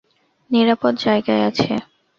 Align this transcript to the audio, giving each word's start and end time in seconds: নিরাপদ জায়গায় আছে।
নিরাপদ 0.51 0.93
জায়গায় 0.97 1.43
আছে। 1.49 1.71